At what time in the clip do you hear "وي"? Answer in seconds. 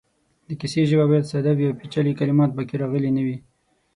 1.55-1.65, 3.25-3.37